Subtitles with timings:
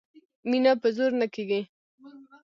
[0.49, 1.61] مینه په زور نه کېږي